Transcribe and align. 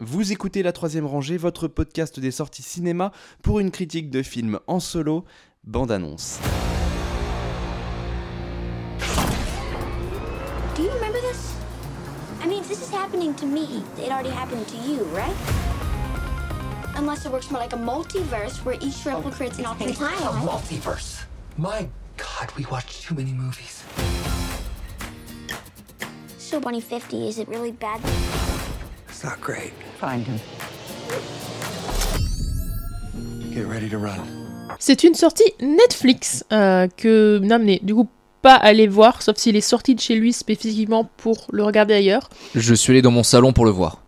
Vous 0.00 0.30
écoutez 0.30 0.62
La 0.62 0.70
Troisième 0.72 1.06
Rangée, 1.06 1.36
votre 1.36 1.66
podcast 1.66 2.20
des 2.20 2.30
sorties 2.30 2.62
cinéma 2.62 3.10
pour 3.42 3.58
une 3.58 3.72
critique 3.72 4.10
de 4.10 4.22
film 4.22 4.60
en 4.68 4.78
solo, 4.78 5.24
bande-annonce. 5.64 6.38
Do 10.76 10.84
you 10.84 10.90
remember 10.92 11.18
this? 11.20 11.52
I 12.40 12.46
mean, 12.46 12.60
if 12.60 12.68
this 12.68 12.80
is 12.80 12.94
happening 12.94 13.34
to 13.34 13.46
me, 13.46 13.82
it 13.98 14.12
already 14.12 14.30
happened 14.30 14.68
to 14.68 14.76
you, 14.88 15.02
right? 15.12 15.34
Unless 16.96 17.26
it 17.26 17.32
works 17.32 17.50
more 17.50 17.60
like 17.60 17.72
a 17.72 17.76
multiverse 17.76 18.64
where 18.64 18.76
each 18.80 19.02
create 19.32 19.58
an 19.58 19.66
alternate 19.66 19.96
A 19.96 20.04
timeline. 20.04 20.46
multiverse. 20.46 21.24
My 21.56 21.88
God, 22.16 22.52
we 22.56 22.64
watch 22.66 23.02
too 23.02 23.16
many 23.16 23.32
movies. 23.32 23.82
So, 26.38 26.60
Bunny 26.60 26.80
50, 26.80 27.26
is 27.28 27.40
it 27.40 27.48
really 27.48 27.72
bad? 27.72 28.00
It's 29.18 29.24
not 29.24 29.40
great. 29.40 29.72
Find 29.98 30.24
him. 30.24 30.38
Get 33.52 33.64
ready 33.64 33.88
to 33.90 33.98
run. 33.98 34.24
C'est 34.78 35.02
une 35.02 35.14
sortie 35.14 35.52
Netflix 35.60 36.44
euh, 36.52 36.86
que 36.96 37.40
Nam 37.42 37.64
n'est 37.64 37.80
du 37.82 37.96
coup 37.96 38.08
pas 38.42 38.54
allé 38.54 38.86
voir, 38.86 39.22
sauf 39.22 39.36
s'il 39.36 39.56
est 39.56 39.60
sorti 39.60 39.96
de 39.96 40.00
chez 40.00 40.14
lui 40.14 40.32
spécifiquement 40.32 41.10
pour 41.16 41.48
le 41.50 41.64
regarder 41.64 41.94
ailleurs. 41.94 42.30
Je 42.54 42.74
suis 42.74 42.92
allé 42.92 43.02
dans 43.02 43.10
mon 43.10 43.24
salon 43.24 43.52
pour 43.52 43.64
le 43.64 43.72
voir. 43.72 44.02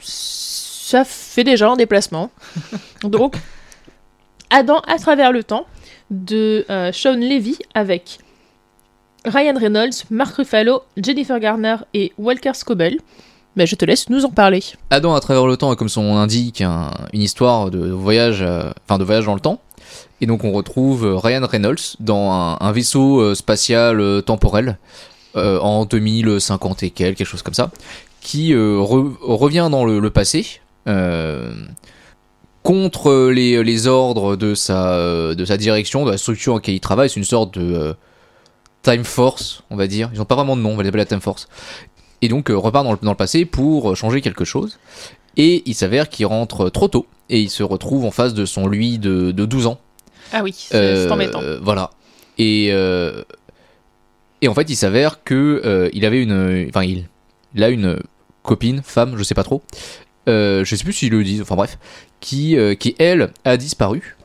Ça 0.00 1.04
fait 1.04 1.44
déjà 1.44 1.70
un 1.70 1.76
déplacement. 1.76 2.32
Donc, 3.04 3.36
Adam 4.50 4.80
à 4.88 4.98
travers 4.98 5.30
le 5.30 5.44
temps 5.44 5.68
de 6.10 6.66
euh, 6.70 6.90
Sean 6.90 7.14
Levy 7.14 7.56
avec 7.74 8.18
Ryan 9.24 9.54
Reynolds, 9.56 10.02
Mark 10.10 10.34
Ruffalo, 10.34 10.82
Jennifer 10.96 11.38
Garner 11.38 11.76
et 11.94 12.12
Walker 12.18 12.54
Scobell. 12.54 12.98
Mais 13.56 13.66
je 13.66 13.76
te 13.76 13.84
laisse 13.84 14.08
nous 14.10 14.24
en 14.24 14.30
parler. 14.30 14.62
Adam 14.90 15.14
à 15.14 15.20
travers 15.20 15.46
le 15.46 15.56
temps 15.56 15.74
comme 15.76 15.88
son 15.88 16.02
nom 16.02 16.14
l'indique 16.16 16.60
un- 16.60 16.90
une 17.12 17.22
histoire 17.22 17.70
de 17.70 17.90
voyage, 17.90 18.42
euh, 18.42 18.70
de 18.98 19.04
voyage 19.04 19.26
dans 19.26 19.34
le 19.34 19.40
temps. 19.40 19.60
Et 20.20 20.26
donc 20.26 20.42
on 20.44 20.52
retrouve 20.52 21.04
euh, 21.06 21.16
Ryan 21.16 21.46
Reynolds 21.46 21.96
dans 22.00 22.56
un, 22.60 22.72
vaisseau 22.72 23.20
euh, 23.20 23.34
spatial 23.34 24.22
temporel 24.26 24.78
en 25.36 25.84
2050 25.84 26.84
et 26.84 26.90
quelques, 26.90 27.18
quelque 27.18 27.26
chose 27.26 27.42
comme 27.42 27.54
ça, 27.54 27.70
qui 28.20 28.52
re- 28.52 29.14
revient 29.20 29.66
dans 29.68 29.84
le, 29.84 30.08
passé. 30.10 30.60
contre 32.62 33.30
les, 33.30 33.62
les 33.62 33.86
ordres 33.86 34.36
de 34.36 34.54
sa, 34.54 35.34
de 35.34 35.44
sa 35.44 35.56
direction, 35.56 36.04
de 36.04 36.12
la 36.12 36.18
structure 36.18 36.52
en 36.54 36.56
laquelle 36.56 36.74
il 36.76 36.80
travaille, 36.80 37.10
c'est 37.10 37.16
une 37.20 37.24
sorte 37.24 37.58
de 37.58 37.94
Time 38.82 39.04
Force, 39.04 39.62
on 39.70 39.76
va 39.76 39.86
dire. 39.86 40.08
Ils 40.12 40.18
n'ont 40.18 40.24
pas 40.24 40.34
vraiment 40.36 40.56
de 40.56 40.62
nom, 40.62 40.70
on 40.70 40.76
va 40.76 40.82
l'appeler 40.82 41.02
la 41.02 41.06
Time 41.06 41.20
Force. 41.20 41.48
Et 42.24 42.28
donc 42.28 42.50
euh, 42.50 42.56
repart 42.56 42.84
dans 42.84 42.92
le, 42.92 42.98
dans 43.02 43.10
le 43.10 43.16
passé 43.16 43.44
pour 43.44 43.90
euh, 43.90 43.94
changer 43.94 44.20
quelque 44.22 44.44
chose. 44.44 44.78
Et 45.36 45.62
il 45.66 45.74
s'avère 45.74 46.08
qu'il 46.08 46.24
rentre 46.26 46.70
trop 46.70 46.88
tôt 46.88 47.06
et 47.28 47.40
il 47.40 47.50
se 47.50 47.62
retrouve 47.62 48.04
en 48.04 48.10
face 48.10 48.32
de 48.34 48.44
son 48.46 48.66
lui 48.66 48.98
de, 48.98 49.30
de 49.30 49.44
12 49.44 49.66
ans. 49.66 49.78
Ah 50.32 50.42
oui, 50.42 50.54
c'est 50.56 50.74
Euh, 50.76 51.10
embêtant. 51.10 51.40
Voilà. 51.60 51.90
Et, 52.38 52.68
euh, 52.72 53.22
et 54.40 54.48
en 54.48 54.54
fait, 54.54 54.70
il 54.70 54.76
s'avère 54.76 55.22
que 55.22 55.60
euh, 55.64 55.90
il 55.92 56.04
avait 56.06 56.22
une, 56.22 56.66
enfin 56.68 56.82
il, 56.84 57.08
il 57.54 57.62
a 57.62 57.68
une 57.68 57.98
copine, 58.42 58.80
femme, 58.82 59.16
je 59.18 59.22
sais 59.22 59.34
pas 59.34 59.44
trop. 59.44 59.62
Euh, 60.28 60.64
je 60.64 60.76
sais 60.76 60.84
plus 60.84 60.92
s'ils 60.94 61.10
le 61.10 61.22
disent. 61.24 61.42
Enfin 61.42 61.56
bref, 61.56 61.78
qui, 62.20 62.56
euh, 62.56 62.74
qui 62.74 62.94
elle 62.98 63.32
a 63.44 63.56
disparu 63.58 64.16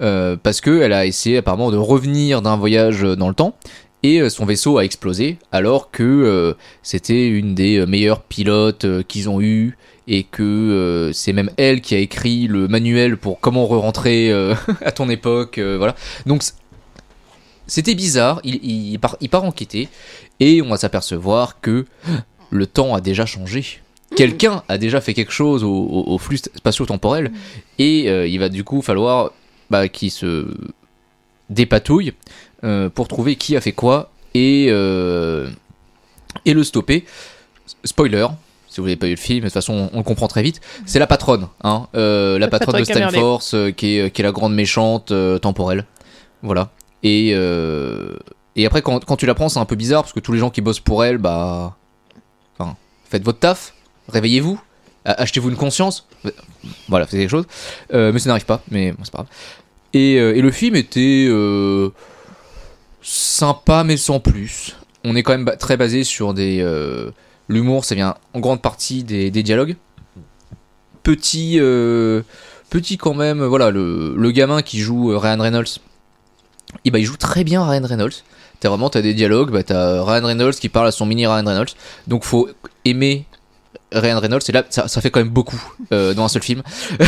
euh, 0.00 0.36
parce 0.40 0.60
que 0.60 0.80
elle 0.82 0.92
a 0.92 1.06
essayé 1.06 1.38
apparemment 1.38 1.70
de 1.72 1.76
revenir 1.76 2.40
d'un 2.42 2.56
voyage 2.56 3.02
dans 3.02 3.28
le 3.28 3.34
temps. 3.34 3.56
Et 4.02 4.20
euh, 4.20 4.28
son 4.30 4.44
vaisseau 4.46 4.78
a 4.78 4.84
explosé 4.84 5.38
alors 5.50 5.90
que 5.90 6.02
euh, 6.04 6.54
c'était 6.82 7.28
une 7.28 7.54
des 7.54 7.78
euh, 7.78 7.86
meilleures 7.86 8.22
pilotes 8.22 8.84
euh, 8.84 9.02
qu'ils 9.02 9.28
ont 9.28 9.40
eu 9.40 9.76
et 10.06 10.22
que 10.22 10.42
euh, 10.42 11.12
c'est 11.12 11.32
même 11.32 11.50
elle 11.56 11.80
qui 11.80 11.94
a 11.94 11.98
écrit 11.98 12.46
le 12.46 12.68
manuel 12.68 13.16
pour 13.16 13.40
comment 13.40 13.66
re-rentrer 13.66 14.32
à 14.84 14.92
ton 14.92 15.08
époque, 15.10 15.58
voilà. 15.58 15.94
Donc 16.26 16.42
c'était 17.66 17.94
bizarre, 17.94 18.40
il, 18.44 18.64
il 18.64 18.98
part, 18.98 19.16
il 19.20 19.28
part 19.28 19.44
enquêter 19.44 19.88
et 20.40 20.62
on 20.62 20.68
va 20.70 20.76
s'apercevoir 20.78 21.60
que 21.60 21.84
le 22.50 22.66
temps 22.66 22.94
a 22.94 23.00
déjà 23.00 23.26
changé. 23.26 23.80
Quelqu'un 24.16 24.62
a 24.68 24.78
déjà 24.78 25.02
fait 25.02 25.12
quelque 25.12 25.32
chose 25.32 25.62
au, 25.64 25.68
au- 25.70 26.14
au 26.14 26.18
flux 26.18 26.38
spatio-temporel 26.38 27.30
et 27.78 28.08
euh, 28.08 28.26
il 28.26 28.38
va 28.38 28.48
du 28.48 28.64
coup 28.64 28.80
falloir 28.80 29.32
bah, 29.68 29.88
qu'il 29.88 30.10
se 30.10 30.46
dépatouille 31.50 32.12
euh, 32.64 32.88
pour 32.88 33.08
trouver 33.08 33.36
qui 33.36 33.56
a 33.56 33.60
fait 33.60 33.72
quoi 33.72 34.10
et, 34.34 34.66
euh, 34.70 35.48
et 36.44 36.54
le 36.54 36.64
stopper. 36.64 37.04
Spoiler, 37.84 38.26
si 38.68 38.80
vous 38.80 38.86
n'avez 38.86 38.96
pas 38.96 39.06
vu 39.06 39.12
le 39.12 39.16
film, 39.16 39.40
de 39.40 39.44
toute 39.44 39.54
façon 39.54 39.90
on, 39.92 39.98
le 39.98 40.02
comprend 40.02 40.28
très 40.28 40.42
vite, 40.42 40.60
c'est 40.86 40.98
la 40.98 41.06
patronne, 41.06 41.48
hein, 41.62 41.86
euh, 41.94 42.38
la 42.38 42.48
patronne 42.48 42.82
de 42.82 42.98
merdé. 42.98 43.18
Force 43.18 43.54
qui, 43.76 43.98
est, 43.98 44.10
qui 44.10 44.22
est 44.22 44.24
la 44.24 44.32
grande 44.32 44.54
méchante 44.54 45.12
temporelle. 45.40 45.84
Voilà. 46.42 46.70
Et, 47.02 47.30
et 47.30 48.66
après, 48.66 48.82
quand, 48.82 49.04
quand 49.04 49.16
tu 49.16 49.26
la 49.26 49.34
prends, 49.34 49.48
c'est 49.48 49.60
un 49.60 49.64
peu 49.64 49.76
bizarre 49.76 50.02
parce 50.02 50.12
que 50.12 50.20
tous 50.20 50.32
les 50.32 50.38
gens 50.38 50.50
qui 50.50 50.60
bossent 50.60 50.80
pour 50.80 51.04
elle, 51.04 51.18
bah. 51.18 51.76
Enfin, 52.58 52.76
faites 53.08 53.22
votre 53.22 53.38
taf, 53.38 53.74
réveillez-vous, 54.08 54.60
achetez-vous 55.04 55.50
une 55.50 55.56
conscience. 55.56 56.06
Voilà, 56.88 57.06
faites 57.06 57.20
quelque 57.20 57.30
chose. 57.30 57.46
Mais 57.92 58.18
ça 58.18 58.28
n'arrive 58.28 58.46
pas, 58.46 58.62
mais 58.70 58.92
bon, 58.92 58.98
c'est 59.04 59.12
pas 59.12 59.18
grave. 59.18 59.28
Et, 59.94 60.16
euh, 60.18 60.36
et 60.36 60.42
le 60.42 60.50
film 60.50 60.76
était 60.76 61.26
euh, 61.30 61.90
sympa, 63.02 63.84
mais 63.84 63.96
sans 63.96 64.20
plus. 64.20 64.76
On 65.04 65.16
est 65.16 65.22
quand 65.22 65.32
même 65.36 65.50
très 65.58 65.76
basé 65.76 66.04
sur 66.04 66.34
des. 66.34 66.60
euh, 66.60 67.10
L'humour, 67.48 67.84
ça 67.86 67.94
vient 67.94 68.14
en 68.34 68.40
grande 68.40 68.60
partie 68.60 69.04
des, 69.04 69.30
dialogues. 69.30 69.76
Petit. 71.02 71.58
petit 72.68 72.98
quand 72.98 73.14
même, 73.14 73.42
voilà, 73.42 73.70
le, 73.70 74.14
le 74.14 74.30
gamin 74.30 74.60
qui 74.60 74.80
joue 74.80 75.18
Ryan 75.18 75.40
Reynolds, 75.40 75.78
et 76.84 76.90
bah, 76.90 76.98
il 76.98 77.06
joue 77.06 77.16
très 77.16 77.44
bien 77.44 77.66
Ryan 77.66 77.86
Reynolds. 77.86 78.12
T'as 78.60 78.68
vraiment 78.68 78.90
t'as 78.90 79.00
des 79.00 79.14
dialogues, 79.14 79.50
bah, 79.50 79.62
t'as 79.62 80.04
Ryan 80.04 80.26
Reynolds 80.26 80.56
qui 80.56 80.68
parle 80.68 80.88
à 80.88 80.92
son 80.92 81.06
mini 81.06 81.26
Ryan 81.26 81.46
Reynolds. 81.46 81.70
Donc 82.06 82.24
faut 82.24 82.50
aimer 82.84 83.24
Ryan 83.92 84.20
Reynolds, 84.20 84.42
et 84.46 84.52
là 84.52 84.64
ça, 84.68 84.86
fait 85.00 85.10
quand 85.10 85.20
même 85.20 85.30
beaucoup 85.30 85.62
dans 85.90 86.24
un 86.24 86.28
seul 86.28 86.42
film. 86.42 86.62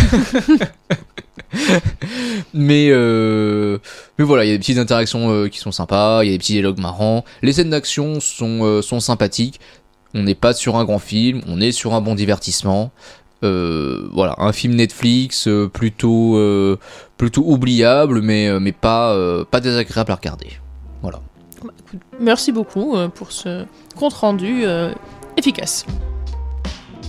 mais, 2.54 2.88
euh, 2.90 3.78
mais 4.18 4.24
voilà, 4.24 4.44
il 4.44 4.48
y 4.48 4.50
a 4.50 4.54
des 4.54 4.58
petites 4.58 4.78
interactions 4.78 5.30
euh, 5.30 5.48
qui 5.48 5.58
sont 5.58 5.72
sympas, 5.72 6.22
il 6.22 6.26
y 6.26 6.30
a 6.30 6.32
des 6.32 6.38
petits 6.38 6.54
dialogues 6.54 6.78
marrants. 6.78 7.24
Les 7.42 7.52
scènes 7.52 7.70
d'action 7.70 8.20
sont, 8.20 8.64
euh, 8.64 8.82
sont 8.82 9.00
sympathiques. 9.00 9.60
On 10.14 10.22
n'est 10.22 10.34
pas 10.34 10.52
sur 10.52 10.76
un 10.76 10.84
grand 10.84 10.98
film, 10.98 11.42
on 11.46 11.60
est 11.60 11.72
sur 11.72 11.94
un 11.94 12.00
bon 12.00 12.14
divertissement. 12.14 12.90
Voilà, 13.42 14.34
un 14.38 14.52
film 14.52 14.74
Netflix 14.74 15.48
plutôt, 15.72 16.38
plutôt 17.16 17.42
oubliable, 17.46 18.20
mais, 18.20 18.58
mais 18.60 18.72
pas, 18.72 19.16
pas 19.50 19.60
désagréable 19.60 20.12
à 20.12 20.16
regarder. 20.16 20.48
Voilà. 21.00 21.20
Merci 22.18 22.52
beaucoup 22.52 22.96
pour 23.14 23.32
ce 23.32 23.64
compte 23.96 24.14
rendu 24.14 24.64
efficace. 25.36 25.86